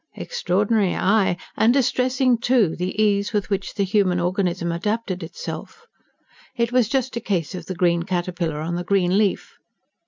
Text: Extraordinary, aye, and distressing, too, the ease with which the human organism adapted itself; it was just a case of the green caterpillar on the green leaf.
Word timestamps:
Extraordinary, 0.15 0.95
aye, 0.95 1.37
and 1.55 1.71
distressing, 1.75 2.39
too, 2.39 2.75
the 2.75 2.99
ease 2.99 3.33
with 3.33 3.51
which 3.51 3.75
the 3.75 3.83
human 3.83 4.19
organism 4.19 4.71
adapted 4.71 5.21
itself; 5.21 5.85
it 6.55 6.71
was 6.71 6.89
just 6.89 7.15
a 7.17 7.21
case 7.21 7.53
of 7.53 7.67
the 7.67 7.75
green 7.75 8.01
caterpillar 8.01 8.61
on 8.61 8.73
the 8.73 8.83
green 8.83 9.15
leaf. 9.19 9.59